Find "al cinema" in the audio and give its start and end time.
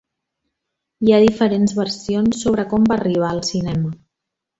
3.35-3.93